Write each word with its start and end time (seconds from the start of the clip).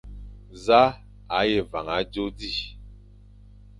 Za 0.65 0.81
a 1.37 1.39
ye 1.49 1.59
van 1.71 1.87
adzo 1.97 2.25
di? 2.37 2.51